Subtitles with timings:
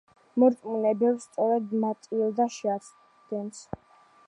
[0.43, 3.63] მორწმუნე ბერს სწორედ მატილდა შეაცდენს.